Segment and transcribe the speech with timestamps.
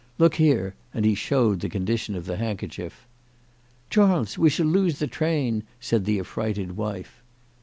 [0.17, 3.05] "Look here," and he showed the condition of the handkerchief."
[3.91, 7.21] Charles, we shall lose the train," said the affrighted wife.